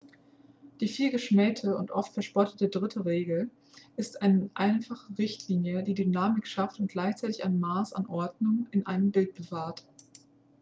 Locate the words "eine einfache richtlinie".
4.23-5.83